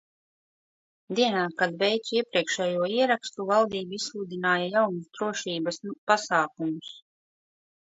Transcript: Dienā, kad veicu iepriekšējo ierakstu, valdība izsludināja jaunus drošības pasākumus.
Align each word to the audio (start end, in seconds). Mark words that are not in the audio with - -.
Dienā, 1.19 1.43
kad 1.59 1.77
veicu 1.83 2.17
iepriekšējo 2.17 2.89
ierakstu, 2.95 3.47
valdība 3.53 3.99
izsludināja 4.01 4.75
jaunus 4.75 5.15
drošības 5.21 5.85
pasākumus. 5.93 6.95